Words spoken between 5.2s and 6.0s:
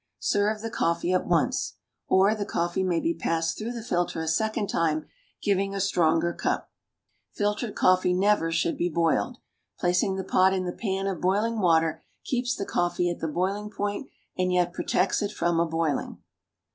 giving a